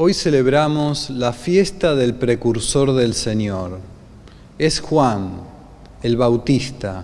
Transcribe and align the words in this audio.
Hoy 0.00 0.14
celebramos 0.14 1.10
la 1.10 1.32
fiesta 1.32 1.96
del 1.96 2.14
precursor 2.14 2.94
del 2.94 3.14
Señor. 3.14 3.80
Es 4.56 4.78
Juan, 4.78 5.40
el 6.04 6.16
Bautista, 6.16 7.02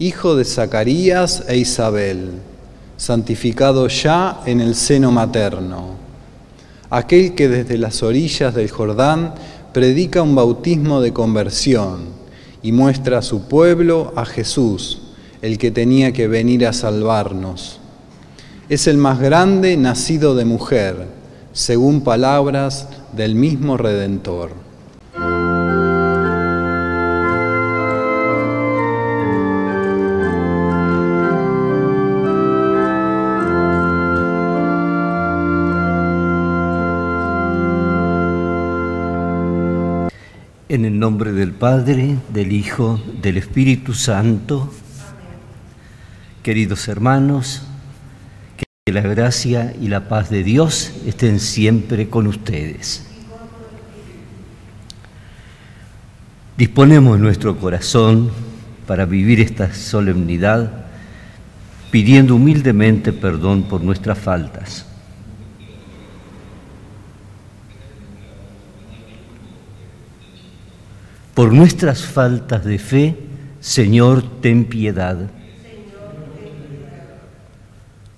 hijo 0.00 0.34
de 0.34 0.44
Zacarías 0.44 1.44
e 1.46 1.58
Isabel, 1.58 2.32
santificado 2.96 3.86
ya 3.86 4.40
en 4.46 4.60
el 4.60 4.74
seno 4.74 5.12
materno. 5.12 5.90
Aquel 6.90 7.36
que 7.36 7.48
desde 7.48 7.78
las 7.78 8.02
orillas 8.02 8.52
del 8.52 8.68
Jordán 8.68 9.36
predica 9.72 10.20
un 10.20 10.34
bautismo 10.34 11.00
de 11.00 11.12
conversión 11.12 12.06
y 12.64 12.72
muestra 12.72 13.18
a 13.18 13.22
su 13.22 13.42
pueblo 13.42 14.12
a 14.16 14.24
Jesús, 14.24 15.02
el 15.40 15.56
que 15.56 15.70
tenía 15.70 16.10
que 16.10 16.26
venir 16.26 16.66
a 16.66 16.72
salvarnos. 16.72 17.78
Es 18.68 18.88
el 18.88 18.96
más 18.96 19.20
grande 19.20 19.76
nacido 19.76 20.34
de 20.34 20.44
mujer 20.44 21.23
según 21.54 22.02
palabras 22.02 22.88
del 23.12 23.36
mismo 23.36 23.76
Redentor. 23.76 24.50
En 40.68 40.84
el 40.84 40.98
nombre 40.98 41.30
del 41.30 41.52
Padre, 41.52 42.16
del 42.32 42.50
Hijo, 42.50 43.00
del 43.22 43.36
Espíritu 43.36 43.94
Santo, 43.94 44.72
queridos 46.42 46.88
hermanos, 46.88 47.62
la 48.94 49.02
gracia 49.02 49.74
y 49.80 49.88
la 49.88 50.08
paz 50.08 50.30
de 50.30 50.42
Dios 50.42 50.92
estén 51.04 51.40
siempre 51.40 52.08
con 52.08 52.26
ustedes. 52.26 53.06
Disponemos 56.56 57.18
nuestro 57.18 57.58
corazón 57.58 58.30
para 58.86 59.04
vivir 59.04 59.40
esta 59.40 59.74
solemnidad 59.74 60.84
pidiendo 61.90 62.36
humildemente 62.36 63.12
perdón 63.12 63.64
por 63.64 63.82
nuestras 63.82 64.18
faltas. 64.18 64.86
Por 71.34 71.52
nuestras 71.52 72.02
faltas 72.02 72.64
de 72.64 72.78
fe, 72.78 73.16
Señor, 73.60 74.22
ten 74.40 74.64
piedad. 74.64 75.30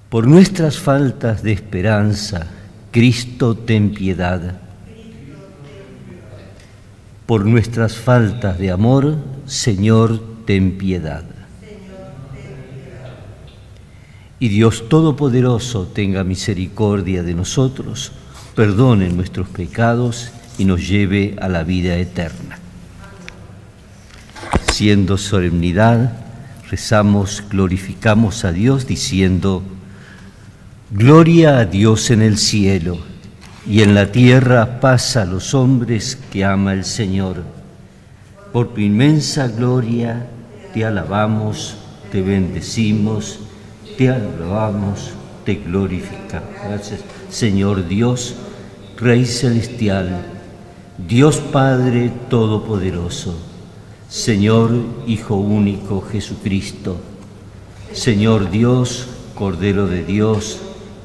Por 0.08 0.28
nuestras 0.28 0.78
faltas 0.78 1.42
de 1.42 1.50
esperanza, 1.52 2.46
Cristo, 2.92 3.56
ten 3.56 3.92
piedad. 3.92 4.60
Por 7.26 7.44
nuestras 7.44 7.96
faltas 7.96 8.56
de 8.58 8.70
amor, 8.70 9.16
Señor, 9.46 10.22
ten 10.46 10.78
piedad. 10.78 11.24
Y 14.38 14.48
Dios 14.48 14.88
Todopoderoso 14.88 15.88
tenga 15.88 16.22
misericordia 16.22 17.24
de 17.24 17.34
nosotros, 17.34 18.12
perdone 18.54 19.08
nuestros 19.08 19.48
pecados 19.48 20.30
y 20.56 20.66
nos 20.66 20.86
lleve 20.86 21.34
a 21.40 21.48
la 21.48 21.64
vida 21.64 21.96
eterna. 21.96 22.60
Siendo 24.72 25.18
solemnidad, 25.18 26.12
rezamos, 26.70 27.42
glorificamos 27.50 28.44
a 28.44 28.52
Dios 28.52 28.86
diciendo, 28.86 29.64
Gloria 30.98 31.58
a 31.58 31.66
Dios 31.66 32.10
en 32.10 32.22
el 32.22 32.38
cielo 32.38 32.96
y 33.68 33.82
en 33.82 33.94
la 33.94 34.12
tierra 34.12 34.80
paz 34.80 35.18
a 35.18 35.26
los 35.26 35.52
hombres 35.52 36.16
que 36.32 36.42
ama 36.42 36.72
el 36.72 36.86
Señor. 36.86 37.42
Por 38.50 38.72
tu 38.72 38.80
inmensa 38.80 39.46
gloria 39.46 40.26
te 40.72 40.86
alabamos, 40.86 41.76
te 42.10 42.22
bendecimos, 42.22 43.40
te 43.98 44.08
alabamos, 44.08 45.10
te 45.44 45.56
glorificamos. 45.56 46.48
Gracias, 46.66 47.00
Señor 47.28 47.86
Dios, 47.86 48.34
Rey 48.96 49.26
celestial, 49.26 50.24
Dios 51.06 51.36
Padre 51.52 52.10
Todopoderoso, 52.30 53.38
Señor 54.08 54.70
Hijo 55.06 55.36
único 55.36 56.00
Jesucristo, 56.00 56.96
Señor 57.92 58.50
Dios, 58.50 59.08
Cordero 59.34 59.88
de 59.88 60.02
Dios, 60.02 60.62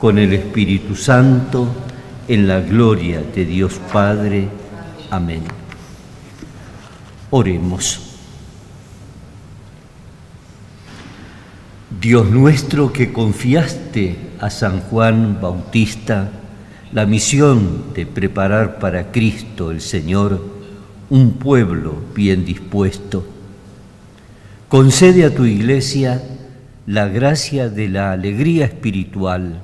con 0.00 0.18
el 0.18 0.32
Espíritu 0.32 0.96
Santo, 0.96 1.68
en 2.26 2.48
la 2.48 2.60
gloria 2.60 3.20
de 3.20 3.44
Dios 3.44 3.78
Padre. 3.92 4.48
Amén. 5.10 5.42
Oremos. 7.28 8.00
Dios 12.00 12.30
nuestro 12.30 12.90
que 12.94 13.12
confiaste 13.12 14.16
a 14.40 14.48
San 14.48 14.80
Juan 14.80 15.38
Bautista 15.38 16.30
la 16.92 17.04
misión 17.04 17.92
de 17.94 18.06
preparar 18.06 18.78
para 18.78 19.12
Cristo 19.12 19.70
el 19.70 19.82
Señor 19.82 20.42
un 21.10 21.32
pueblo 21.32 21.94
bien 22.14 22.46
dispuesto, 22.46 23.26
concede 24.70 25.26
a 25.26 25.34
tu 25.34 25.44
iglesia 25.44 26.22
la 26.86 27.06
gracia 27.06 27.68
de 27.68 27.90
la 27.90 28.12
alegría 28.12 28.64
espiritual 28.64 29.60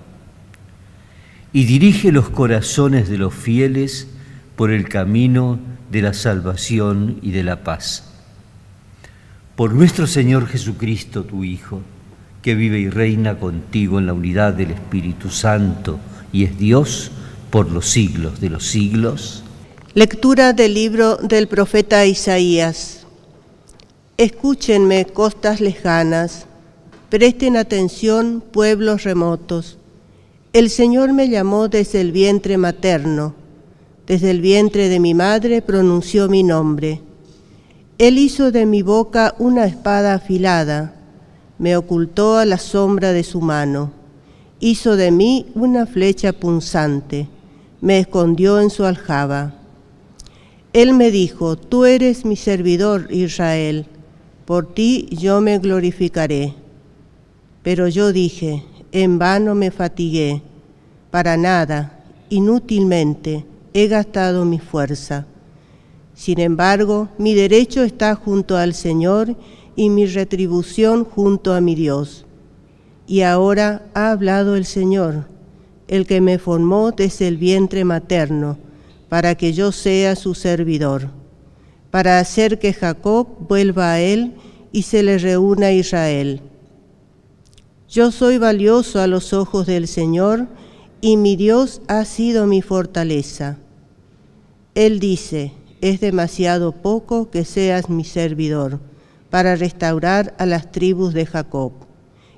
y 1.56 1.64
dirige 1.64 2.12
los 2.12 2.28
corazones 2.28 3.08
de 3.08 3.16
los 3.16 3.32
fieles 3.32 4.08
por 4.56 4.70
el 4.70 4.90
camino 4.90 5.58
de 5.90 6.02
la 6.02 6.12
salvación 6.12 7.18
y 7.22 7.30
de 7.30 7.44
la 7.44 7.64
paz. 7.64 8.04
Por 9.54 9.72
nuestro 9.72 10.06
Señor 10.06 10.48
Jesucristo, 10.48 11.24
tu 11.24 11.44
Hijo, 11.44 11.80
que 12.42 12.54
vive 12.54 12.78
y 12.78 12.90
reina 12.90 13.38
contigo 13.38 13.98
en 13.98 14.04
la 14.04 14.12
unidad 14.12 14.52
del 14.52 14.72
Espíritu 14.72 15.30
Santo 15.30 15.98
y 16.30 16.44
es 16.44 16.58
Dios 16.58 17.10
por 17.48 17.70
los 17.70 17.88
siglos 17.88 18.38
de 18.38 18.50
los 18.50 18.66
siglos. 18.66 19.42
Lectura 19.94 20.52
del 20.52 20.74
libro 20.74 21.16
del 21.16 21.48
profeta 21.48 22.04
Isaías. 22.04 23.06
Escúchenme, 24.18 25.06
costas 25.06 25.62
lejanas, 25.62 26.44
presten 27.08 27.56
atención, 27.56 28.44
pueblos 28.52 29.04
remotos 29.04 29.78
el 30.58 30.70
Señor 30.70 31.12
me 31.12 31.28
llamó 31.28 31.68
desde 31.68 32.00
el 32.00 32.12
vientre 32.12 32.56
materno, 32.56 33.34
desde 34.06 34.30
el 34.30 34.40
vientre 34.40 34.88
de 34.88 35.00
mi 35.00 35.12
madre 35.12 35.60
pronunció 35.60 36.30
mi 36.30 36.42
nombre. 36.42 37.02
Él 37.98 38.16
hizo 38.16 38.50
de 38.50 38.64
mi 38.64 38.80
boca 38.80 39.34
una 39.38 39.66
espada 39.66 40.14
afilada, 40.14 40.94
me 41.58 41.76
ocultó 41.76 42.38
a 42.38 42.46
la 42.46 42.56
sombra 42.56 43.12
de 43.12 43.22
su 43.22 43.42
mano, 43.42 43.92
hizo 44.58 44.96
de 44.96 45.10
mí 45.10 45.44
una 45.54 45.84
flecha 45.84 46.32
punzante, 46.32 47.28
me 47.82 47.98
escondió 47.98 48.58
en 48.58 48.70
su 48.70 48.86
aljaba. 48.86 49.52
Él 50.72 50.94
me 50.94 51.10
dijo, 51.10 51.56
tú 51.58 51.84
eres 51.84 52.24
mi 52.24 52.36
servidor, 52.36 53.08
Israel, 53.10 53.84
por 54.46 54.72
ti 54.72 55.06
yo 55.10 55.42
me 55.42 55.58
glorificaré. 55.58 56.54
Pero 57.62 57.88
yo 57.88 58.10
dije, 58.14 58.64
en 59.02 59.18
vano 59.18 59.54
me 59.54 59.70
fatigué, 59.70 60.40
para 61.10 61.36
nada, 61.36 62.02
inútilmente 62.30 63.44
he 63.74 63.88
gastado 63.88 64.46
mi 64.46 64.58
fuerza. 64.58 65.26
Sin 66.14 66.40
embargo, 66.40 67.10
mi 67.18 67.34
derecho 67.34 67.82
está 67.82 68.14
junto 68.14 68.56
al 68.56 68.72
Señor 68.72 69.36
y 69.76 69.90
mi 69.90 70.06
retribución 70.06 71.04
junto 71.04 71.52
a 71.52 71.60
mi 71.60 71.74
Dios. 71.74 72.24
Y 73.06 73.20
ahora 73.20 73.86
ha 73.92 74.12
hablado 74.12 74.56
el 74.56 74.64
Señor, 74.64 75.26
el 75.88 76.06
que 76.06 76.22
me 76.22 76.38
formó 76.38 76.90
desde 76.90 77.28
el 77.28 77.36
vientre 77.36 77.84
materno, 77.84 78.56
para 79.10 79.34
que 79.34 79.52
yo 79.52 79.72
sea 79.72 80.16
su 80.16 80.34
servidor, 80.34 81.10
para 81.90 82.18
hacer 82.18 82.58
que 82.58 82.72
Jacob 82.72 83.28
vuelva 83.46 83.92
a 83.92 84.00
él 84.00 84.36
y 84.72 84.82
se 84.82 85.02
le 85.02 85.18
reúna 85.18 85.72
Israel 85.72 86.40
yo 87.88 88.10
soy 88.10 88.38
valioso 88.38 89.00
a 89.00 89.06
los 89.06 89.32
ojos 89.32 89.66
del 89.66 89.86
Señor 89.88 90.46
y 91.00 91.16
mi 91.16 91.36
Dios 91.36 91.82
ha 91.88 92.04
sido 92.04 92.46
mi 92.46 92.62
fortaleza. 92.62 93.58
Él 94.74 94.98
dice, 94.98 95.52
es 95.80 96.00
demasiado 96.00 96.72
poco 96.72 97.30
que 97.30 97.44
seas 97.44 97.88
mi 97.88 98.04
servidor 98.04 98.80
para 99.30 99.56
restaurar 99.56 100.34
a 100.38 100.46
las 100.46 100.72
tribus 100.72 101.14
de 101.14 101.26
Jacob 101.26 101.72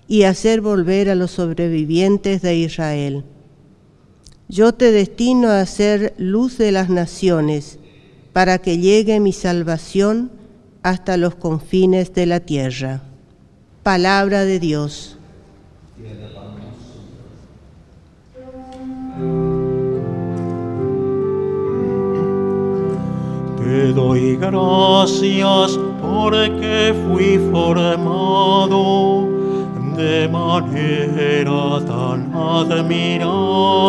y 0.06 0.22
hacer 0.22 0.60
volver 0.60 1.10
a 1.10 1.14
los 1.14 1.32
sobrevivientes 1.32 2.42
de 2.42 2.56
Israel. 2.56 3.24
Yo 4.48 4.72
te 4.72 4.92
destino 4.92 5.48
a 5.48 5.66
ser 5.66 6.14
luz 6.16 6.56
de 6.56 6.72
las 6.72 6.88
naciones, 6.88 7.78
para 8.32 8.58
que 8.58 8.78
llegue 8.78 9.20
mi 9.20 9.32
salvación 9.32 10.30
hasta 10.82 11.16
los 11.16 11.34
confines 11.34 12.14
de 12.14 12.26
la 12.26 12.40
tierra. 12.40 13.02
Palabra 13.82 14.44
de 14.44 14.58
Dios. 14.58 15.17
Te 23.58 23.92
doy 23.92 24.36
gracias 24.36 25.78
porque 26.00 26.94
fui 27.06 27.38
formado 27.50 29.28
de 29.96 30.28
manera 30.28 31.80
tan 31.84 32.32
admirable. 32.32 33.88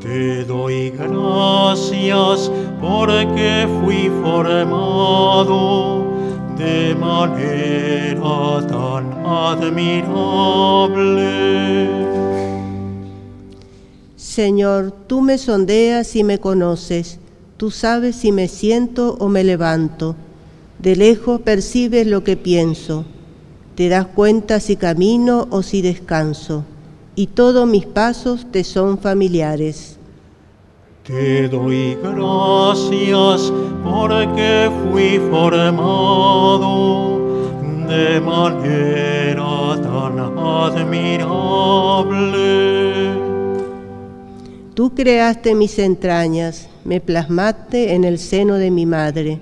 Te 0.00 0.44
doy 0.44 0.90
gracias 0.90 2.52
porque 2.80 3.66
fui 3.80 4.10
formado 4.22 5.99
de 6.60 6.94
manera 6.94 8.66
tan 8.68 9.04
admirable. 9.24 10.60
Señor, 14.16 14.92
tú 15.06 15.22
me 15.22 15.38
sondeas 15.38 16.14
y 16.16 16.22
me 16.22 16.38
conoces, 16.38 17.18
tú 17.56 17.70
sabes 17.70 18.16
si 18.16 18.30
me 18.30 18.46
siento 18.48 19.16
o 19.18 19.28
me 19.28 19.42
levanto, 19.42 20.16
de 20.78 20.96
lejos 20.96 21.40
percibes 21.40 22.06
lo 22.06 22.22
que 22.24 22.36
pienso, 22.36 23.06
te 23.74 23.88
das 23.88 24.06
cuenta 24.06 24.60
si 24.60 24.76
camino 24.76 25.48
o 25.50 25.62
si 25.62 25.80
descanso, 25.80 26.64
y 27.16 27.28
todos 27.28 27.66
mis 27.66 27.86
pasos 27.86 28.46
te 28.52 28.64
son 28.64 28.98
familiares. 28.98 29.99
Te 31.04 31.48
doy 31.48 31.96
gracias 32.02 33.50
porque 33.82 34.70
fui 34.84 35.18
formado 35.30 37.18
de 37.88 38.20
manera 38.20 39.80
tan 39.82 40.18
admirable. 40.18 41.70
Tú 44.74 44.94
creaste 44.94 45.54
mis 45.54 45.78
entrañas, 45.78 46.68
me 46.84 47.00
plasmaste 47.00 47.94
en 47.94 48.04
el 48.04 48.18
seno 48.18 48.56
de 48.56 48.70
mi 48.70 48.84
madre. 48.84 49.40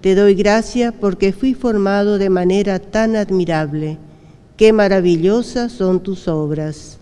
Te 0.00 0.16
doy 0.16 0.34
gracias 0.34 0.92
porque 1.00 1.32
fui 1.32 1.54
formado 1.54 2.18
de 2.18 2.28
manera 2.28 2.80
tan 2.80 3.14
admirable. 3.14 3.98
Qué 4.56 4.72
maravillosas 4.72 5.70
son 5.70 6.00
tus 6.00 6.26
obras. 6.26 6.97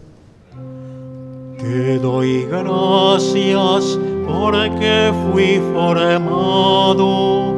Te 1.59 1.99
doy 1.99 2.45
gracias 2.45 3.99
porque 4.27 5.11
fui 5.33 5.59
formado 5.73 7.55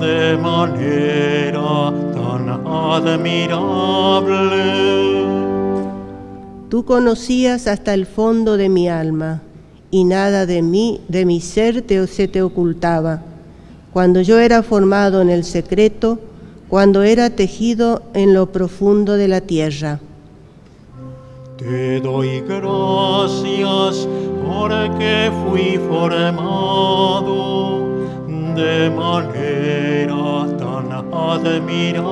de 0.00 0.36
manera 0.36 1.94
tan 2.12 2.50
admirable. 2.66 3.22
Tú 6.68 6.84
conocías 6.84 7.66
hasta 7.68 7.94
el 7.94 8.04
fondo 8.04 8.58
de 8.58 8.68
mi 8.68 8.90
alma, 8.90 9.40
y 9.90 10.04
nada 10.04 10.44
de 10.44 10.60
mí, 10.60 11.00
de 11.08 11.24
mi 11.24 11.40
ser, 11.40 11.80
te, 11.80 12.06
se 12.06 12.28
te 12.28 12.42
ocultaba. 12.42 13.22
Cuando 13.94 14.20
yo 14.20 14.40
era 14.40 14.62
formado 14.62 15.22
en 15.22 15.30
el 15.30 15.44
secreto, 15.44 16.18
cuando 16.68 17.02
era 17.02 17.30
tejido 17.30 18.02
en 18.12 18.34
lo 18.34 18.52
profundo 18.52 19.14
de 19.14 19.28
la 19.28 19.40
tierra. 19.40 20.00
Te 21.62 22.00
doy 22.00 22.40
gracias 22.40 24.08
porque 24.44 25.30
fui 25.44 25.78
formado 25.88 27.36
de 28.56 28.90
manera 28.90 30.48
tan 30.58 30.90
admirable. 31.12 32.02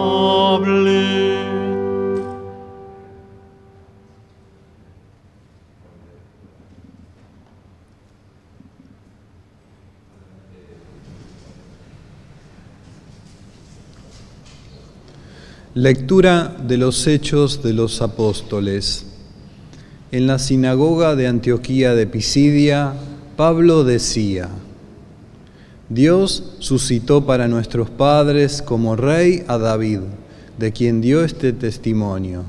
Lectura 15.75 16.55
de 16.63 16.77
los 16.77 17.05
Hechos 17.09 17.65
de 17.65 17.73
los 17.73 18.01
Apóstoles. 18.01 19.10
En 20.13 20.27
la 20.27 20.41
sinagoga 20.41 21.15
de 21.15 21.29
Antioquía 21.29 21.95
de 21.95 22.05
Pisidia, 22.05 22.95
Pablo 23.37 23.85
decía, 23.85 24.49
Dios 25.89 26.57
suscitó 26.59 27.27
para 27.27 27.47
nuestros 27.47 27.91
padres 27.91 28.61
como 28.61 28.97
rey 28.97 29.45
a 29.47 29.57
David, 29.57 30.01
de 30.59 30.73
quien 30.73 31.01
dio 31.01 31.23
este 31.25 31.53
testimonio. 31.53 32.43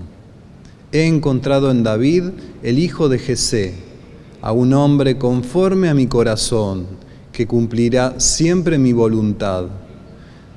He 0.91 1.05
encontrado 1.05 1.69
en 1.69 1.83
David 1.83 2.31
el 2.63 2.79
hijo 2.79 3.09
de 3.09 3.19
Jesé, 3.19 3.75
a 4.41 4.51
un 4.53 4.73
hombre 4.73 5.19
conforme 5.19 5.87
a 5.87 5.93
mi 5.93 6.07
corazón, 6.07 6.87
que 7.31 7.45
cumplirá 7.45 8.19
siempre 8.19 8.79
mi 8.79 8.91
voluntad. 8.91 9.65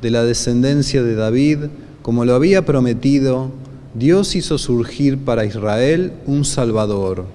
De 0.01 0.11
la 0.11 0.25
descendencia 0.25 1.03
de 1.03 1.15
David, 1.17 1.59
como 2.01 2.25
lo 2.25 2.35
había 2.35 2.65
prometido, 2.65 3.51
Dios 3.95 4.35
hizo 4.35 4.59
surgir 4.59 5.19
para 5.19 5.45
Israel 5.45 6.13
un 6.27 6.45
Salvador, 6.45 7.27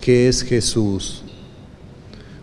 que 0.00 0.26
es 0.28 0.42
Jesús. 0.42 1.22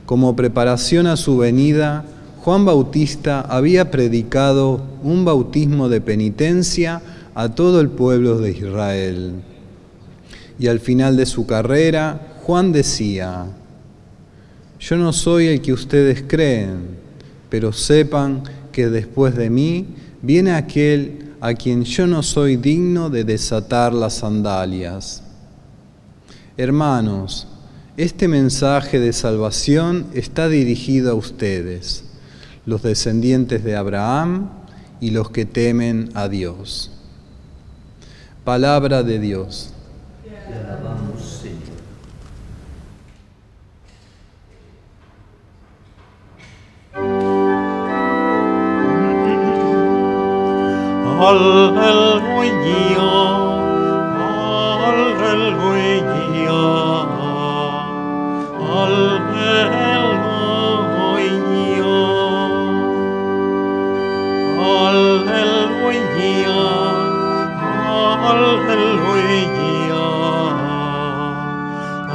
Como 0.05 0.35
preparación 0.35 1.07
a 1.07 1.17
su 1.17 1.37
venida, 1.37 2.05
Juan 2.41 2.63
Bautista 2.63 3.41
había 3.41 3.89
predicado 3.89 4.83
un 5.01 5.25
bautismo 5.25 5.89
de 5.89 5.99
penitencia 5.99 7.01
a 7.33 7.55
todo 7.55 7.81
el 7.81 7.89
pueblo 7.89 8.37
de 8.37 8.51
Israel. 8.51 9.33
Y 10.59 10.67
al 10.67 10.79
final 10.79 11.17
de 11.17 11.25
su 11.25 11.47
carrera, 11.47 12.35
Juan 12.43 12.71
decía, 12.71 13.47
yo 14.79 14.95
no 14.95 15.11
soy 15.11 15.47
el 15.47 15.61
que 15.61 15.73
ustedes 15.73 16.23
creen, 16.27 16.97
pero 17.49 17.73
sepan 17.73 18.43
que 18.71 18.89
después 18.89 19.35
de 19.35 19.49
mí 19.49 19.87
viene 20.21 20.51
aquel 20.51 21.33
a 21.45 21.53
quien 21.53 21.83
yo 21.83 22.07
no 22.07 22.23
soy 22.23 22.55
digno 22.55 23.11
de 23.11 23.23
desatar 23.23 23.93
las 23.93 24.15
sandalias. 24.15 25.21
Hermanos, 26.57 27.47
este 27.97 28.27
mensaje 28.27 28.99
de 28.99 29.13
salvación 29.13 30.07
está 30.15 30.49
dirigido 30.49 31.11
a 31.11 31.13
ustedes, 31.13 32.03
los 32.65 32.81
descendientes 32.81 33.63
de 33.63 33.75
Abraham 33.75 34.49
y 34.99 35.11
los 35.11 35.29
que 35.29 35.45
temen 35.45 36.09
a 36.15 36.29
Dios. 36.29 36.89
Palabra 38.43 39.03
de 39.03 39.19
Dios. 39.19 39.69
할렐루야 51.25 52.99
할렐루야 54.77 55.79
할렐루야 58.59 59.25
할렐루야 64.55 65.01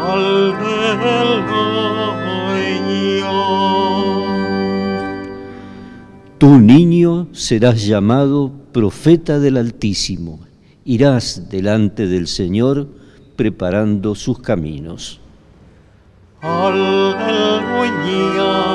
할렐루야 0.00 0.84
할렐루야 1.02 1.70
Tu 6.40 6.48
ni 6.58 6.79
serás 7.40 7.86
llamado 7.86 8.52
profeta 8.70 9.38
del 9.38 9.56
Altísimo. 9.56 10.40
Irás 10.84 11.48
delante 11.48 12.06
del 12.06 12.26
Señor 12.26 12.86
preparando 13.34 14.14
sus 14.14 14.40
caminos. 14.40 15.20
Halleluja, 16.42 17.62
halleluja, 17.80 18.66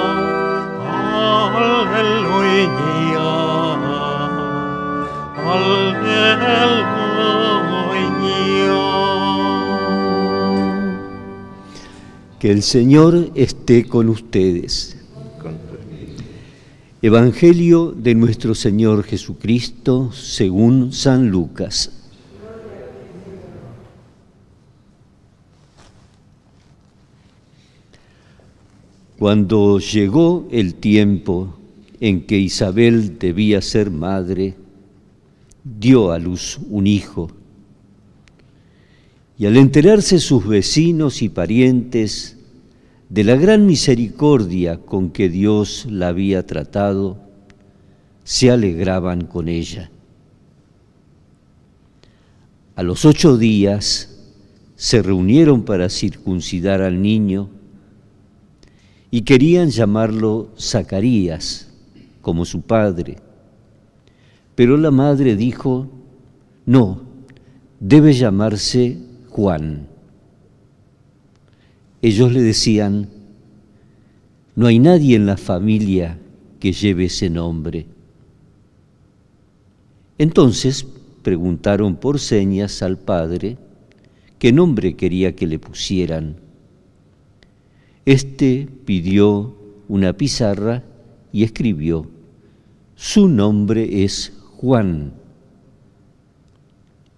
Que 12.39 12.51
el 12.51 12.63
Señor 12.63 13.29
esté 13.35 13.87
con 13.87 14.09
ustedes. 14.09 14.94
Evangelio 17.05 17.91
de 17.95 18.15
nuestro 18.15 18.55
Señor 18.55 19.03
Jesucristo 19.03 20.11
según 20.11 20.91
San 20.91 21.29
Lucas. 21.29 21.91
Cuando 29.19 29.77
llegó 29.77 30.47
el 30.49 30.73
tiempo 30.73 31.55
en 31.99 32.25
que 32.25 32.39
Isabel 32.39 33.19
debía 33.19 33.61
ser 33.61 33.91
madre, 33.91 34.55
dio 35.63 36.11
a 36.11 36.17
luz 36.17 36.57
un 36.71 36.87
hijo. 36.87 37.29
Y 39.37 39.45
al 39.45 39.57
enterarse 39.57 40.17
sus 40.17 40.47
vecinos 40.47 41.21
y 41.21 41.29
parientes 41.29 42.34
de 43.09 43.23
la 43.23 43.35
gran 43.35 43.65
misericordia 43.65 44.77
con 44.77 45.11
que 45.11 45.29
Dios 45.29 45.85
la 45.89 46.07
había 46.07 46.45
tratado, 46.45 47.17
se 48.23 48.49
alegraban 48.49 49.25
con 49.25 49.47
ella. 49.47 49.91
A 52.75 52.83
los 52.83 53.05
ocho 53.05 53.37
días 53.37 54.19
se 54.75 55.01
reunieron 55.01 55.63
para 55.63 55.89
circuncidar 55.89 56.81
al 56.81 57.01
niño 57.01 57.49
y 59.11 59.21
querían 59.21 59.69
llamarlo 59.69 60.49
Zacarías, 60.59 61.69
como 62.21 62.43
su 62.43 62.61
padre. 62.61 63.17
Pero 64.55 64.77
la 64.77 64.91
madre 64.91 65.35
dijo, 65.35 65.87
no, 66.65 67.01
debe 67.79 68.13
llamarse 68.13 68.97
Juan. 69.29 69.94
Ellos 72.05 72.31
le 72.31 72.43
decían, 72.43 73.09
no 74.55 74.67
hay 74.67 74.77
nadie 74.77 75.15
en 75.15 75.25
la 75.25 75.37
familia 75.37 76.19
que 76.59 76.71
lleve 76.71 77.05
ese 77.05 77.31
nombre. 77.31 77.87
Entonces 80.19 80.85
preguntaron 81.23 81.95
por 81.95 82.19
señas 82.19 82.83
al 82.83 82.99
padre 82.99 83.57
qué 84.37 84.53
nombre 84.53 84.95
quería 84.95 85.35
que 85.35 85.47
le 85.47 85.57
pusieran. 85.57 86.35
Este 88.05 88.69
pidió 88.85 89.55
una 89.87 90.13
pizarra 90.13 90.83
y 91.31 91.41
escribió, 91.43 92.05
su 92.93 93.27
nombre 93.27 94.03
es 94.03 94.31
Juan. 94.57 95.11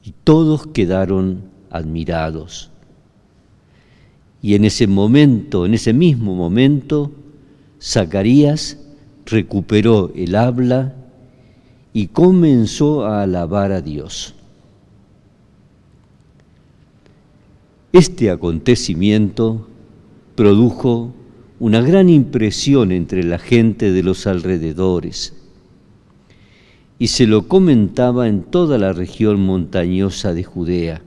Y 0.02 0.14
todos 0.24 0.66
quedaron 0.68 1.42
admirados. 1.72 2.72
Y 4.42 4.56
en 4.56 4.66
ese 4.66 4.88
momento, 4.88 5.66
en 5.66 5.74
ese 5.74 5.94
mismo 5.94 6.36
momento, 6.36 7.12
Zacarías 7.82 8.78
recuperó 9.26 10.12
el 10.16 10.36
habla 10.36 10.96
y 11.94 12.08
comenzó 12.08 13.06
a 13.06 13.24
alabar 13.24 13.72
a 13.72 13.82
Dios. 13.82 14.36
Este 17.92 18.30
acontecimiento 18.30 19.68
produjo 20.36 21.14
una 21.60 21.82
gran 21.82 22.10
impresión 22.10 22.92
entre 22.92 23.24
la 23.24 23.40
gente 23.40 23.92
de 23.92 24.04
los 24.04 24.28
alrededores 24.28 25.34
y 27.00 27.08
se 27.08 27.28
lo 27.28 27.48
comentaba 27.48 28.28
en 28.28 28.44
toda 28.44 28.78
la 28.78 28.94
región 28.94 29.40
montañosa 29.40 30.34
de 30.34 30.44
Judea. 30.44 31.02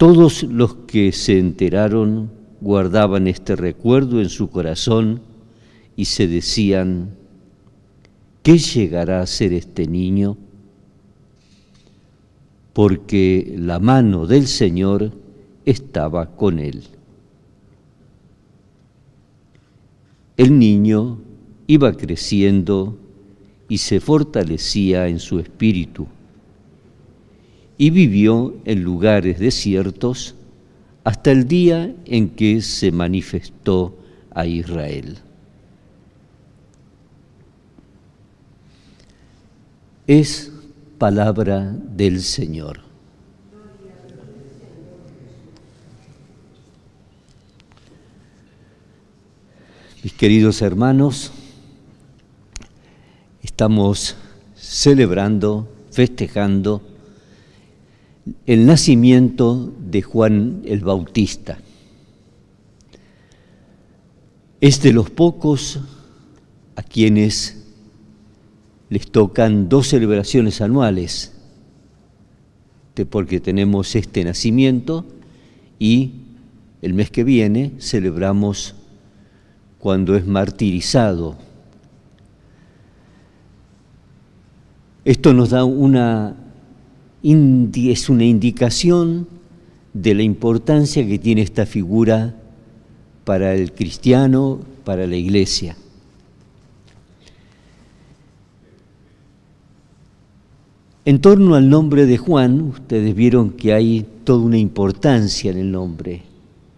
Todos 0.00 0.44
los 0.44 0.76
que 0.86 1.12
se 1.12 1.38
enteraron 1.38 2.30
guardaban 2.62 3.26
este 3.26 3.54
recuerdo 3.54 4.22
en 4.22 4.30
su 4.30 4.48
corazón 4.48 5.20
y 5.94 6.06
se 6.06 6.26
decían, 6.26 7.16
¿qué 8.42 8.56
llegará 8.56 9.20
a 9.20 9.26
ser 9.26 9.52
este 9.52 9.86
niño? 9.86 10.38
Porque 12.72 13.54
la 13.58 13.78
mano 13.78 14.26
del 14.26 14.46
Señor 14.46 15.12
estaba 15.66 16.34
con 16.34 16.60
él. 16.60 16.84
El 20.38 20.58
niño 20.58 21.18
iba 21.66 21.92
creciendo 21.92 22.96
y 23.68 23.76
se 23.76 24.00
fortalecía 24.00 25.08
en 25.08 25.18
su 25.18 25.40
espíritu 25.40 26.06
y 27.80 27.88
vivió 27.88 28.54
en 28.66 28.84
lugares 28.84 29.38
desiertos 29.38 30.34
hasta 31.02 31.32
el 31.32 31.48
día 31.48 31.94
en 32.04 32.28
que 32.28 32.60
se 32.60 32.92
manifestó 32.92 33.96
a 34.34 34.44
Israel. 34.44 35.16
Es 40.06 40.52
palabra 40.98 41.72
del 41.72 42.20
Señor. 42.20 42.82
Mis 50.02 50.12
queridos 50.12 50.60
hermanos, 50.60 51.32
estamos 53.42 54.16
celebrando, 54.54 55.66
festejando 55.90 56.89
el 58.46 58.66
nacimiento 58.66 59.72
de 59.78 60.02
Juan 60.02 60.62
el 60.64 60.80
Bautista. 60.80 61.58
Es 64.60 64.82
de 64.82 64.92
los 64.92 65.10
pocos 65.10 65.80
a 66.76 66.82
quienes 66.82 67.64
les 68.88 69.10
tocan 69.10 69.68
dos 69.68 69.88
celebraciones 69.88 70.60
anuales, 70.60 71.32
porque 73.08 73.40
tenemos 73.40 73.94
este 73.96 74.24
nacimiento 74.24 75.06
y 75.78 76.12
el 76.82 76.94
mes 76.94 77.10
que 77.10 77.24
viene 77.24 77.72
celebramos 77.78 78.74
cuando 79.78 80.16
es 80.16 80.26
martirizado. 80.26 81.36
Esto 85.04 85.32
nos 85.32 85.50
da 85.50 85.64
una, 85.64 86.36
es 87.22 88.08
una 88.08 88.24
indicación 88.24 89.26
de 89.92 90.14
la 90.14 90.22
importancia 90.22 91.06
que 91.06 91.18
tiene 91.18 91.42
esta 91.42 91.66
figura 91.66 92.34
para 93.24 93.54
el 93.54 93.72
cristiano, 93.72 94.60
para 94.84 95.06
la 95.06 95.16
iglesia. 95.16 95.76
En 101.04 101.20
torno 101.20 101.54
al 101.54 101.68
nombre 101.68 102.06
de 102.06 102.18
Juan, 102.18 102.60
ustedes 102.60 103.14
vieron 103.14 103.50
que 103.50 103.72
hay 103.72 104.06
toda 104.24 104.44
una 104.44 104.58
importancia 104.58 105.50
en 105.50 105.58
el 105.58 105.72
nombre. 105.72 106.22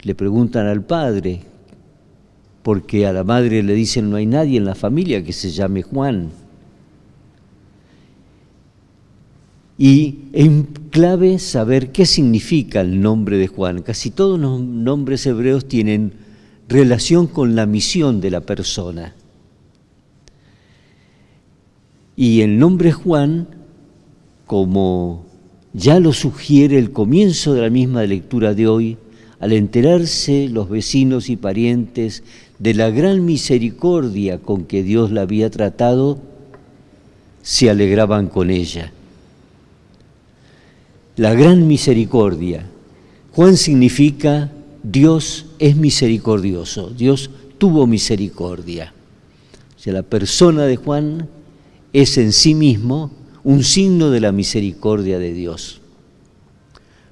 Le 0.01 0.15
preguntan 0.15 0.65
al 0.65 0.83
padre, 0.83 1.41
porque 2.63 3.05
a 3.05 3.13
la 3.13 3.23
madre 3.23 3.61
le 3.61 3.73
dicen 3.73 4.09
no 4.09 4.15
hay 4.15 4.25
nadie 4.25 4.57
en 4.57 4.65
la 4.65 4.75
familia 4.75 5.23
que 5.23 5.33
se 5.33 5.51
llame 5.51 5.83
Juan. 5.83 6.31
Y 9.77 10.19
es 10.33 10.49
clave 10.91 11.39
saber 11.39 11.91
qué 11.91 12.05
significa 12.05 12.81
el 12.81 13.01
nombre 13.01 13.37
de 13.37 13.47
Juan. 13.47 13.81
Casi 13.81 14.11
todos 14.11 14.39
los 14.39 14.61
nombres 14.61 15.25
hebreos 15.25 15.67
tienen 15.67 16.13
relación 16.69 17.27
con 17.27 17.55
la 17.55 17.65
misión 17.65 18.21
de 18.21 18.31
la 18.31 18.41
persona. 18.41 19.15
Y 22.15 22.41
el 22.41 22.59
nombre 22.59 22.91
Juan, 22.91 23.47
como 24.45 25.25
ya 25.73 25.99
lo 25.99 26.13
sugiere 26.13 26.77
el 26.77 26.91
comienzo 26.91 27.53
de 27.53 27.61
la 27.61 27.69
misma 27.71 28.03
lectura 28.03 28.53
de 28.53 28.67
hoy, 28.67 28.97
al 29.39 29.51
enterarse 29.51 30.47
los 30.47 30.69
vecinos 30.69 31.29
y 31.29 31.35
parientes 31.35 32.23
de 32.59 32.75
la 32.75 32.91
gran 32.91 33.25
misericordia 33.25 34.37
con 34.37 34.65
que 34.65 34.83
Dios 34.83 35.11
la 35.11 35.23
había 35.23 35.49
tratado, 35.49 36.19
se 37.41 37.69
alegraban 37.69 38.27
con 38.27 38.51
ella. 38.51 38.93
La 41.15 41.35
gran 41.35 41.67
misericordia. 41.67 42.65
Juan 43.33 43.55
significa 43.55 44.51
Dios 44.81 45.45
es 45.59 45.75
misericordioso, 45.75 46.89
Dios 46.89 47.29
tuvo 47.59 47.85
misericordia. 47.85 48.93
O 49.77 49.79
sea, 49.79 49.93
la 49.93 50.03
persona 50.03 50.63
de 50.63 50.75
Juan 50.75 51.29
es 51.93 52.17
en 52.17 52.33
sí 52.33 52.55
mismo 52.55 53.11
un 53.43 53.63
signo 53.63 54.09
de 54.09 54.21
la 54.21 54.31
misericordia 54.31 55.19
de 55.19 55.33
Dios. 55.33 55.81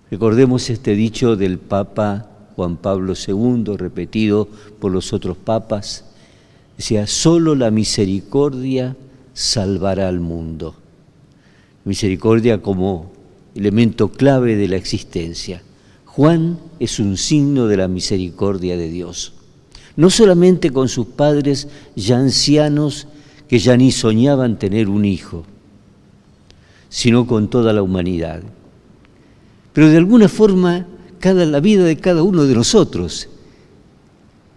Recordemos 0.09 0.69
este 0.69 0.95
dicho 0.95 1.35
del 1.35 1.59
Papa 1.59 2.27
Juan 2.55 2.77
Pablo 2.77 3.13
II, 3.15 3.77
repetido 3.77 4.47
por 4.79 4.91
los 4.91 5.13
otros 5.13 5.37
papas, 5.37 6.05
decía, 6.75 7.05
solo 7.05 7.53
la 7.55 7.69
misericordia 7.69 8.95
salvará 9.33 10.07
al 10.07 10.19
mundo. 10.19 10.75
Misericordia 11.85 12.61
como 12.61 13.11
elemento 13.55 14.09
clave 14.09 14.55
de 14.55 14.67
la 14.67 14.77
existencia. 14.77 15.61
Juan 16.05 16.59
es 16.79 16.99
un 16.99 17.17
signo 17.17 17.67
de 17.67 17.77
la 17.77 17.87
misericordia 17.87 18.77
de 18.77 18.89
Dios, 18.89 19.33
no 19.95 20.09
solamente 20.09 20.71
con 20.71 20.89
sus 20.89 21.07
padres 21.07 21.67
ya 21.95 22.17
ancianos 22.17 23.07
que 23.47 23.59
ya 23.59 23.77
ni 23.77 23.91
soñaban 23.91 24.59
tener 24.59 24.89
un 24.89 25.05
hijo, 25.05 25.45
sino 26.89 27.27
con 27.27 27.49
toda 27.49 27.73
la 27.73 27.81
humanidad. 27.81 28.41
Pero 29.73 29.89
de 29.89 29.97
alguna 29.97 30.27
forma, 30.27 30.87
cada, 31.19 31.45
la 31.45 31.59
vida 31.59 31.83
de 31.83 31.97
cada 31.97 32.23
uno 32.23 32.45
de 32.45 32.55
nosotros 32.55 33.29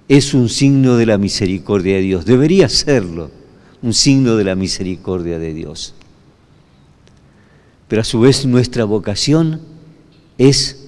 es 0.09 0.35
un 0.35 0.49
signo 0.49 0.97
de 0.97 1.07
la 1.07 1.19
misericordia 1.19 1.97
de 1.97 2.03
Dios, 2.03 2.25
debería 2.25 2.69
serlo, 2.69 3.31
un 3.83 3.95
signo 3.95 4.37
de 4.37 4.45
la 4.45 4.55
misericordia 4.55 5.39
de 5.39 5.55
Dios. 5.55 5.95
Pero 7.95 8.03
a 8.03 8.05
su 8.05 8.19
vez 8.19 8.45
nuestra 8.45 8.85
vocación 8.85 9.61
es, 10.37 10.85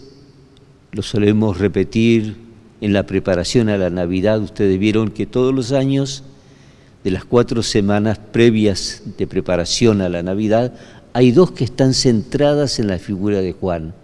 lo 0.90 1.02
solemos 1.02 1.56
repetir 1.56 2.36
en 2.80 2.92
la 2.92 3.06
preparación 3.06 3.68
a 3.68 3.78
la 3.78 3.90
Navidad, 3.90 4.40
ustedes 4.40 4.76
vieron 4.76 5.12
que 5.12 5.24
todos 5.24 5.54
los 5.54 5.70
años, 5.70 6.24
de 7.04 7.12
las 7.12 7.24
cuatro 7.24 7.62
semanas 7.62 8.18
previas 8.18 9.04
de 9.16 9.28
preparación 9.28 10.00
a 10.00 10.08
la 10.08 10.24
Navidad, 10.24 10.74
hay 11.12 11.30
dos 11.30 11.52
que 11.52 11.62
están 11.62 11.94
centradas 11.94 12.80
en 12.80 12.88
la 12.88 12.98
figura 12.98 13.40
de 13.40 13.52
Juan. 13.52 13.94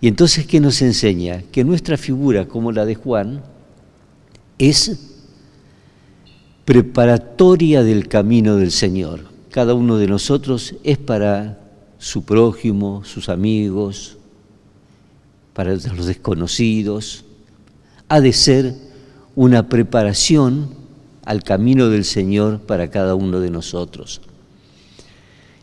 Y 0.00 0.08
entonces, 0.08 0.48
¿qué 0.48 0.58
nos 0.58 0.82
enseña? 0.82 1.44
Que 1.52 1.62
nuestra 1.62 1.96
figura, 1.96 2.48
como 2.48 2.72
la 2.72 2.86
de 2.86 2.96
Juan, 2.96 3.40
es 4.58 4.98
preparatoria 6.64 7.84
del 7.84 8.08
camino 8.08 8.56
del 8.56 8.72
Señor. 8.72 9.20
Cada 9.52 9.74
uno 9.74 9.96
de 9.96 10.08
nosotros 10.08 10.74
es 10.82 10.98
para 10.98 11.60
su 12.04 12.22
prójimo, 12.22 13.02
sus 13.02 13.30
amigos, 13.30 14.18
para 15.54 15.70
los 15.72 16.04
desconocidos. 16.04 17.24
Ha 18.08 18.20
de 18.20 18.34
ser 18.34 18.74
una 19.34 19.70
preparación 19.70 20.68
al 21.24 21.42
camino 21.42 21.88
del 21.88 22.04
Señor 22.04 22.60
para 22.60 22.90
cada 22.90 23.14
uno 23.14 23.40
de 23.40 23.48
nosotros. 23.48 24.20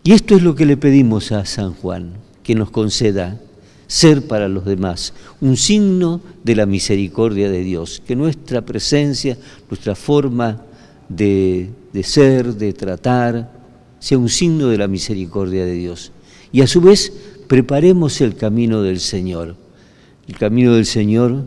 Y 0.03 0.13
esto 0.13 0.35
es 0.35 0.41
lo 0.41 0.55
que 0.55 0.65
le 0.65 0.77
pedimos 0.77 1.31
a 1.31 1.45
San 1.45 1.75
Juan, 1.75 2.13
que 2.41 2.55
nos 2.55 2.71
conceda 2.71 3.39
ser 3.85 4.25
para 4.25 4.47
los 4.47 4.65
demás, 4.65 5.13
un 5.41 5.55
signo 5.57 6.21
de 6.43 6.55
la 6.55 6.65
misericordia 6.65 7.51
de 7.51 7.61
Dios, 7.63 8.01
que 8.07 8.15
nuestra 8.15 8.63
presencia, 8.63 9.37
nuestra 9.69 9.93
forma 9.93 10.63
de, 11.07 11.69
de, 11.93 12.03
ser, 12.03 12.55
de 12.55 12.73
tratar, 12.73 13.51
sea 13.99 14.17
un 14.17 14.29
signo 14.29 14.69
de 14.69 14.79
la 14.79 14.87
misericordia 14.87 15.65
de 15.65 15.73
Dios. 15.73 16.11
Y 16.51 16.61
a 16.61 16.67
su 16.67 16.81
vez 16.81 17.13
preparemos 17.47 18.21
el 18.21 18.35
camino 18.35 18.81
del 18.81 18.99
Señor, 18.99 19.55
el 20.27 20.37
camino 20.37 20.73
del 20.73 20.85
Señor 20.85 21.43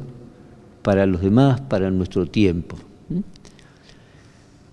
para 0.83 1.07
los 1.07 1.23
demás, 1.23 1.61
para 1.63 1.91
nuestro 1.91 2.27
tiempo. 2.27 2.77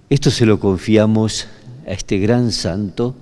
Esto 0.10 0.30
se 0.30 0.46
lo 0.46 0.60
confiamos 0.60 1.48
a 1.88 1.92
este 1.92 2.18
gran 2.18 2.52
santo 2.52 3.16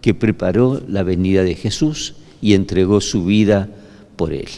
que 0.00 0.14
preparó 0.14 0.82
la 0.88 1.02
venida 1.02 1.44
de 1.44 1.54
Jesús 1.54 2.16
y 2.42 2.54
entregó 2.54 3.00
su 3.00 3.24
vida 3.24 3.68
por 4.16 4.32
Él. 4.32 4.48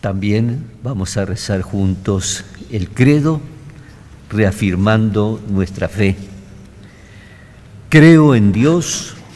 También 0.00 0.64
vamos 0.82 1.16
a 1.16 1.26
rezar 1.26 1.60
juntos 1.60 2.44
el 2.70 2.88
credo, 2.88 3.40
reafirmando 4.30 5.40
nuestra 5.50 5.88
fe. 5.88 6.16
Creo 7.90 8.34
en 8.34 8.52
Dios, 8.52 9.14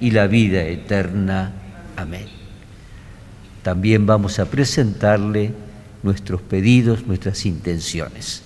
y 0.00 0.10
la 0.10 0.26
vida 0.26 0.62
eterna. 0.62 1.52
Amén. 1.96 2.26
También 3.62 4.06
vamos 4.06 4.38
a 4.38 4.46
presentarle 4.46 5.52
nuestros 6.02 6.42
pedidos, 6.42 7.06
nuestras 7.06 7.46
intenciones. 7.46 8.42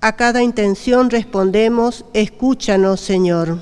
A 0.00 0.16
cada 0.16 0.42
intención 0.42 1.10
respondemos, 1.10 2.04
escúchanos 2.12 3.00
Señor. 3.00 3.58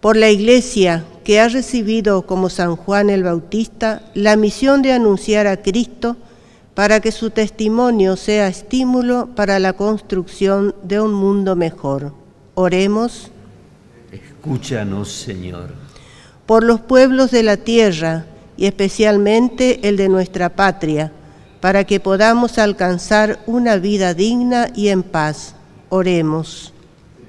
Por 0.00 0.16
la 0.16 0.30
Iglesia 0.30 1.04
que 1.24 1.40
ha 1.40 1.48
recibido 1.48 2.22
como 2.22 2.50
San 2.50 2.76
Juan 2.76 3.08
el 3.08 3.22
Bautista 3.24 4.02
la 4.14 4.36
misión 4.36 4.82
de 4.82 4.92
anunciar 4.92 5.46
a 5.46 5.62
Cristo 5.62 6.16
para 6.74 7.00
que 7.00 7.12
su 7.12 7.30
testimonio 7.30 8.16
sea 8.16 8.48
estímulo 8.48 9.28
para 9.34 9.58
la 9.58 9.72
construcción 9.72 10.74
de 10.82 11.00
un 11.00 11.14
mundo 11.14 11.56
mejor. 11.56 12.12
Oremos. 12.54 13.30
Escúchanos, 14.44 15.10
Señor. 15.10 15.74
Por 16.46 16.64
los 16.64 16.80
pueblos 16.80 17.30
de 17.30 17.42
la 17.42 17.56
tierra 17.56 18.26
y 18.56 18.66
especialmente 18.66 19.88
el 19.88 19.96
de 19.96 20.08
nuestra 20.08 20.54
patria, 20.54 21.12
para 21.60 21.84
que 21.84 21.98
podamos 21.98 22.58
alcanzar 22.58 23.40
una 23.46 23.78
vida 23.78 24.12
digna 24.12 24.68
y 24.74 24.88
en 24.88 25.02
paz. 25.02 25.54
Oremos. 25.88 26.72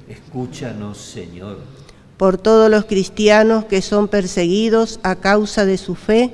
Escúchanos, 0.10 0.98
Señor 0.98 1.76
por 2.18 2.38
todos 2.38 2.70
los 2.70 2.86
cristianos 2.86 3.66
que 3.66 3.82
son 3.82 4.08
perseguidos 4.08 5.00
a 5.04 5.16
causa 5.16 5.66
de 5.66 5.78
su 5.78 5.96
fe, 5.96 6.32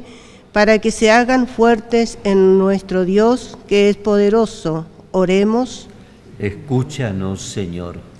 para 0.52 0.80
que 0.80 0.92
se 0.92 1.12
hagan 1.12 1.48
fuertes 1.48 2.18
en 2.24 2.58
nuestro 2.58 3.06
Dios, 3.06 3.58
que 3.68 3.90
es 3.90 3.96
poderoso. 3.96 4.86
Oremos. 5.12 5.88
Escúchanos, 6.40 7.42
Señor. 7.42 8.11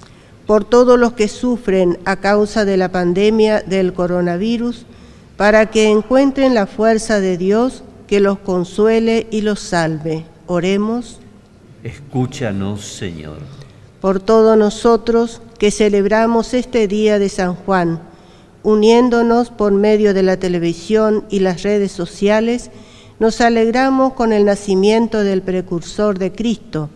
Por 0.48 0.66
todos 0.66 1.00
los 1.00 1.14
que 1.14 1.28
sufren 1.28 2.00
a 2.06 2.18
causa 2.18 2.66
de 2.66 2.78
la 2.78 2.92
pandemia 2.92 3.62
del 3.62 3.94
coronavirus, 3.94 4.86
para 5.38 5.72
que 5.72 5.90
encuentren 5.90 6.54
la 6.54 6.68
fuerza 6.68 7.20
de 7.20 7.38
Dios 7.38 7.84
que 8.08 8.20
los 8.20 8.40
consuele 8.40 9.28
y 9.32 9.42
los 9.42 9.60
salve. 9.60 10.26
Oremos. 10.46 11.20
Escúchanos, 11.84 12.86
Señor. 12.86 13.38
Por 14.02 14.20
todos 14.20 14.58
nosotros 14.58 15.42
que 15.58 15.72
celebramos 15.72 16.54
este 16.54 16.88
día 16.88 17.20
de 17.20 17.30
San 17.30 17.56
Juan, 17.56 18.02
uniéndonos 18.64 19.50
por 19.50 19.72
medio 19.72 20.14
de 20.14 20.24
la 20.24 20.38
televisión 20.38 21.26
y 21.30 21.40
las 21.40 21.64
redes 21.64 21.92
sociales, 21.92 22.70
nos 23.20 23.42
alegramos 23.42 24.14
con 24.14 24.34
el 24.34 24.46
nacimiento 24.46 25.24
del 25.24 25.42
precursor 25.42 26.20
de 26.20 26.32
Cristo, 26.32 26.90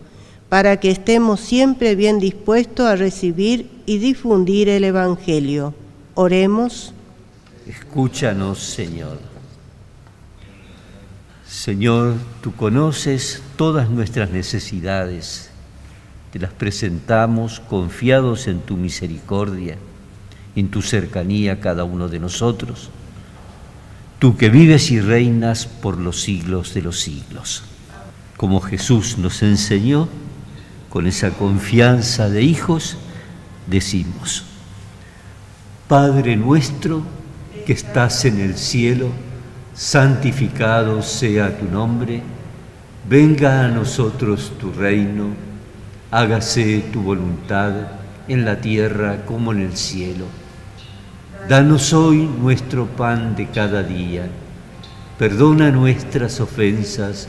para 0.48 0.78
que 0.78 0.90
estemos 0.90 1.40
siempre 1.40 1.94
bien 1.94 2.18
dispuestos 2.18 2.86
a 2.86 2.96
recibir 2.96 3.70
y 3.86 3.98
difundir 3.98 4.68
el 4.68 4.84
Evangelio. 4.84 5.74
Oremos. 6.14 6.92
Escúchanos, 7.66 8.58
Señor. 8.58 9.18
Señor, 11.48 12.14
tú 12.42 12.52
conoces 12.54 13.42
todas 13.56 13.90
nuestras 13.90 14.30
necesidades 14.30 15.50
te 16.36 16.42
las 16.42 16.52
presentamos 16.52 17.60
confiados 17.60 18.46
en 18.46 18.60
tu 18.60 18.76
misericordia, 18.76 19.78
en 20.54 20.68
tu 20.68 20.82
cercanía 20.82 21.60
cada 21.60 21.84
uno 21.84 22.08
de 22.08 22.18
nosotros, 22.18 22.90
tú 24.18 24.36
que 24.36 24.50
vives 24.50 24.90
y 24.90 25.00
reinas 25.00 25.64
por 25.64 25.96
los 25.96 26.20
siglos 26.20 26.74
de 26.74 26.82
los 26.82 27.00
siglos. 27.00 27.62
Como 28.36 28.60
Jesús 28.60 29.16
nos 29.16 29.42
enseñó, 29.42 30.10
con 30.96 31.06
esa 31.06 31.28
confianza 31.28 32.30
de 32.30 32.40
hijos, 32.42 32.96
decimos, 33.66 34.46
Padre 35.88 36.36
nuestro 36.36 37.02
que 37.66 37.74
estás 37.74 38.24
en 38.24 38.40
el 38.40 38.56
cielo, 38.56 39.10
santificado 39.74 41.02
sea 41.02 41.54
tu 41.58 41.66
nombre 41.66 42.22
Venga 43.06 43.66
a 43.66 43.68
nosotros 43.68 44.54
tu 44.58 44.72
reino, 44.72 45.26
hágase 46.10 46.82
tu 46.90 47.02
voluntad 47.02 47.72
en 48.26 48.46
la 48.46 48.58
tierra 48.58 49.26
como 49.26 49.52
en 49.52 49.60
el 49.60 49.76
cielo. 49.76 50.24
Danos 51.46 51.92
hoy 51.92 52.26
nuestro 52.40 52.86
pan 52.86 53.36
de 53.36 53.48
cada 53.50 53.82
día. 53.82 54.30
Perdona 55.18 55.70
nuestras 55.70 56.40
ofensas 56.40 57.28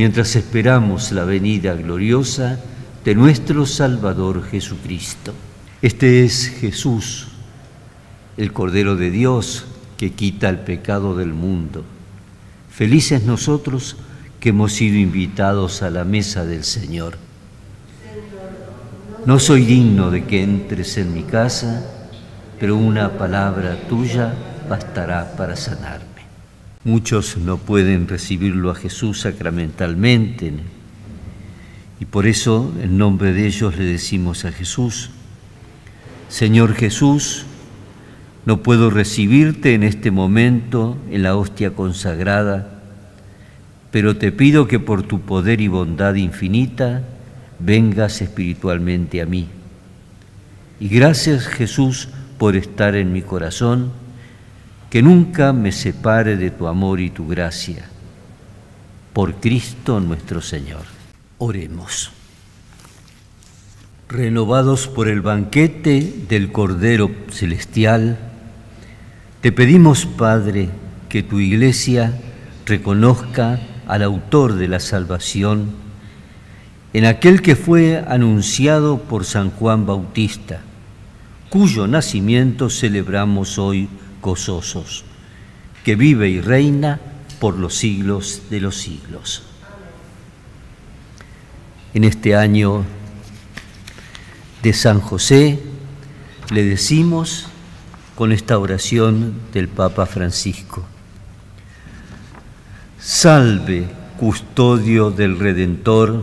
mientras 0.00 0.34
esperamos 0.34 1.12
la 1.12 1.24
venida 1.24 1.74
gloriosa 1.74 2.58
de 3.04 3.14
nuestro 3.14 3.66
Salvador 3.66 4.42
Jesucristo. 4.42 5.34
Este 5.82 6.24
es 6.24 6.48
Jesús, 6.58 7.28
el 8.38 8.50
Cordero 8.50 8.96
de 8.96 9.10
Dios 9.10 9.66
que 9.98 10.12
quita 10.12 10.48
el 10.48 10.60
pecado 10.60 11.14
del 11.16 11.34
mundo. 11.34 11.84
Felices 12.70 13.24
nosotros 13.24 13.98
que 14.40 14.48
hemos 14.48 14.72
sido 14.72 14.96
invitados 14.96 15.82
a 15.82 15.90
la 15.90 16.04
mesa 16.04 16.46
del 16.46 16.64
Señor. 16.64 17.18
No 19.26 19.38
soy 19.38 19.66
digno 19.66 20.10
de 20.10 20.24
que 20.24 20.42
entres 20.42 20.96
en 20.96 21.12
mi 21.12 21.24
casa, 21.24 21.84
pero 22.58 22.74
una 22.74 23.18
palabra 23.18 23.76
tuya 23.86 24.32
bastará 24.66 25.36
para 25.36 25.56
sanarme. 25.56 26.09
Muchos 26.84 27.36
no 27.36 27.58
pueden 27.58 28.08
recibirlo 28.08 28.70
a 28.70 28.74
Jesús 28.74 29.20
sacramentalmente 29.20 30.52
y 32.00 32.06
por 32.06 32.26
eso 32.26 32.72
en 32.82 32.96
nombre 32.96 33.34
de 33.34 33.46
ellos 33.46 33.76
le 33.76 33.84
decimos 33.84 34.46
a 34.46 34.52
Jesús, 34.52 35.10
Señor 36.30 36.72
Jesús, 36.74 37.44
no 38.46 38.62
puedo 38.62 38.88
recibirte 38.88 39.74
en 39.74 39.82
este 39.82 40.10
momento 40.10 40.96
en 41.10 41.22
la 41.22 41.36
hostia 41.36 41.74
consagrada, 41.74 42.80
pero 43.90 44.16
te 44.16 44.32
pido 44.32 44.66
que 44.66 44.78
por 44.78 45.02
tu 45.02 45.20
poder 45.20 45.60
y 45.60 45.68
bondad 45.68 46.14
infinita 46.14 47.02
vengas 47.58 48.22
espiritualmente 48.22 49.20
a 49.20 49.26
mí. 49.26 49.48
Y 50.80 50.88
gracias 50.88 51.46
Jesús 51.46 52.08
por 52.38 52.56
estar 52.56 52.94
en 52.94 53.12
mi 53.12 53.20
corazón, 53.20 53.92
que 54.90 55.02
nunca 55.02 55.52
me 55.52 55.70
separe 55.70 56.36
de 56.36 56.50
tu 56.50 56.66
amor 56.66 57.00
y 57.00 57.10
tu 57.10 57.28
gracia. 57.28 57.84
Por 59.12 59.36
Cristo 59.36 60.00
nuestro 60.00 60.42
Señor. 60.42 60.82
Oremos. 61.38 62.10
Renovados 64.08 64.88
por 64.88 65.06
el 65.08 65.20
banquete 65.20 66.24
del 66.28 66.50
Cordero 66.50 67.08
Celestial, 67.30 68.18
te 69.40 69.52
pedimos, 69.52 70.04
Padre, 70.06 70.68
que 71.08 71.22
tu 71.22 71.38
iglesia 71.38 72.12
reconozca 72.66 73.60
al 73.86 74.02
autor 74.02 74.54
de 74.54 74.66
la 74.66 74.80
salvación, 74.80 75.70
en 76.92 77.04
aquel 77.04 77.40
que 77.42 77.54
fue 77.54 78.04
anunciado 78.08 78.98
por 78.98 79.24
San 79.24 79.50
Juan 79.50 79.86
Bautista, 79.86 80.62
cuyo 81.48 81.86
nacimiento 81.86 82.68
celebramos 82.68 83.56
hoy 83.56 83.88
que 85.84 85.96
vive 85.96 86.28
y 86.28 86.40
reina 86.40 87.00
por 87.40 87.58
los 87.58 87.74
siglos 87.74 88.42
de 88.50 88.60
los 88.60 88.76
siglos. 88.76 89.42
En 91.94 92.04
este 92.04 92.36
año 92.36 92.84
de 94.62 94.72
San 94.72 95.00
José 95.00 95.58
le 96.52 96.64
decimos 96.64 97.46
con 98.14 98.32
esta 98.32 98.58
oración 98.58 99.34
del 99.52 99.68
Papa 99.68 100.06
Francisco, 100.06 100.84
Salve, 102.98 103.88
custodio 104.18 105.10
del 105.10 105.38
Redentor 105.38 106.22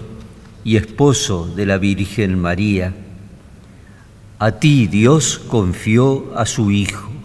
y 0.63 0.75
esposo 0.75 1.47
de 1.47 1.65
la 1.65 1.79
Virgen 1.79 2.37
María. 2.37 2.93
A 4.37 4.51
ti 4.51 4.85
Dios 4.85 5.39
confió 5.39 6.37
a 6.37 6.45
su 6.45 6.69
Hijo. 6.69 7.16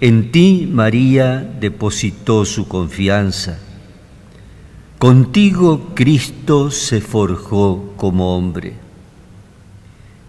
En 0.00 0.30
ti 0.30 0.68
María 0.70 1.40
depositó 1.60 2.44
su 2.44 2.68
confianza. 2.68 3.58
Contigo 4.98 5.92
Cristo 5.94 6.70
se 6.70 7.00
forjó 7.00 7.94
como 7.96 8.36
hombre. 8.36 8.74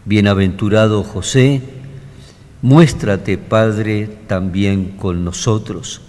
Bienaventurado 0.06 1.04
José, 1.04 1.62
muéstrate 2.64 3.38
Padre 3.38 4.10
también 4.26 4.96
con 4.98 5.24
nosotros 5.24 6.02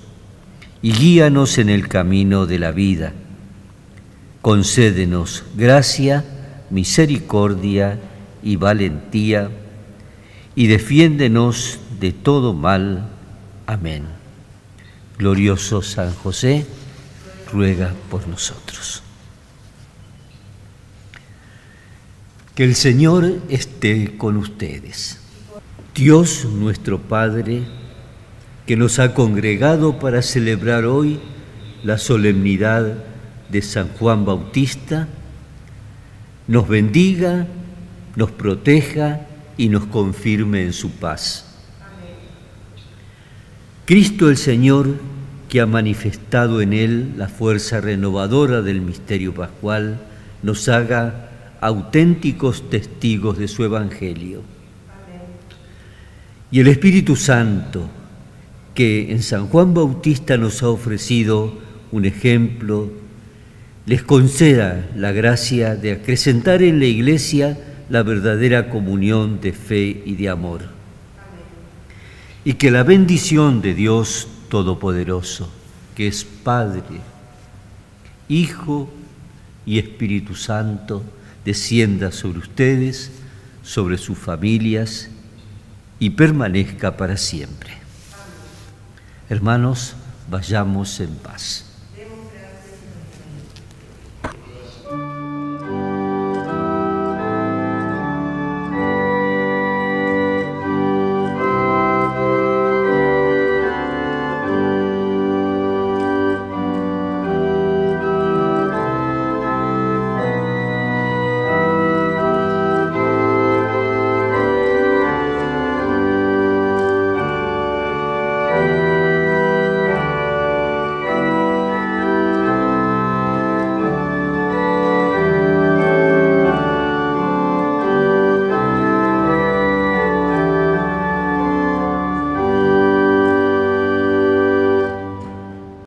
y 0.81 0.93
guíanos 0.93 1.59
en 1.59 1.69
el 1.69 1.87
camino 1.89 2.47
de 2.47 2.59
la 2.59 2.73
vida. 2.73 3.13
Concédenos 4.41 5.45
gracia, 5.55 6.25
misericordia 6.71 7.99
y 8.43 8.57
valentía, 8.57 9.51
y 10.55 10.67
defiéndenos 10.67 11.79
de 12.01 12.13
todo 12.13 12.55
mal. 12.55 13.20
Amén. 13.71 14.03
Glorioso 15.17 15.81
San 15.81 16.13
José, 16.13 16.67
ruega 17.53 17.95
por 18.11 18.27
nosotros. 18.27 19.01
Que 22.57 22.65
el 22.65 22.75
Señor 22.75 23.41
esté 23.49 24.17
con 24.17 24.37
ustedes. 24.39 25.21
Dios 25.95 26.47
nuestro 26.47 27.01
Padre, 27.01 27.63
que 28.67 28.75
nos 28.75 28.99
ha 28.99 29.15
congregado 29.15 30.01
para 30.01 30.21
celebrar 30.21 30.85
hoy 30.85 31.21
la 31.85 31.97
solemnidad 31.97 33.05
de 33.51 33.63
San 33.63 33.87
Juan 33.91 34.25
Bautista, 34.25 35.07
nos 36.49 36.67
bendiga, 36.67 37.47
nos 38.17 38.33
proteja 38.33 39.29
y 39.57 39.69
nos 39.69 39.87
confirme 39.87 40.65
en 40.65 40.73
su 40.73 40.91
paz. 40.91 41.50
Cristo 43.91 44.31
el 44.31 44.37
Señor, 44.37 44.95
que 45.49 45.61
ha 45.61 45.67
manifestado 45.67 46.61
en 46.61 46.73
él 46.75 47.15
la 47.17 47.27
fuerza 47.27 47.81
renovadora 47.81 48.63
del 48.63 48.83
misterio 48.83 49.35
pascual, 49.35 49.99
nos 50.45 50.69
haga 50.69 51.57
auténticos 51.61 52.71
testigos 52.71 53.37
de 53.37 53.49
su 53.49 53.65
Evangelio. 53.65 54.43
Y 56.53 56.61
el 56.61 56.69
Espíritu 56.69 57.17
Santo, 57.17 57.91
que 58.77 59.11
en 59.11 59.25
San 59.25 59.49
Juan 59.49 59.75
Bautista 59.75 60.37
nos 60.37 60.63
ha 60.63 60.69
ofrecido 60.69 61.59
un 61.91 62.05
ejemplo, 62.05 62.93
les 63.87 64.05
conceda 64.05 64.89
la 64.95 65.11
gracia 65.11 65.75
de 65.75 65.91
acrecentar 65.91 66.63
en 66.63 66.79
la 66.79 66.87
Iglesia 66.87 67.59
la 67.89 68.05
verdadera 68.05 68.71
comunión 68.71 69.41
de 69.41 69.53
fe 69.53 70.01
y 70.07 70.15
de 70.15 70.29
amor. 70.29 70.80
Y 72.45 72.55
que 72.55 72.71
la 72.71 72.83
bendición 72.83 73.61
de 73.61 73.75
Dios 73.75 74.29
Todopoderoso, 74.49 75.49
que 75.95 76.09
es 76.09 76.25
Padre, 76.25 76.83
Hijo 78.29 78.91
y 79.67 79.79
Espíritu 79.79 80.35
Santo, 80.35 81.03
descienda 81.45 82.13
sobre 82.13 82.39
ustedes, 82.39 83.13
sobre 83.63 83.99
sus 83.99 84.19
familias 84.19 85.11
y 85.99 86.11
permanezca 86.11 86.97
para 86.97 87.17
siempre. 87.17 87.75
Hermanos, 89.29 89.95
vayamos 90.29 90.99
en 91.01 91.15
paz. 91.17 91.70